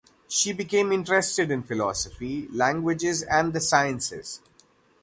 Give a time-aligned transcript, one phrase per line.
[0.27, 4.41] She became interested in philosophy, languages and the sciences.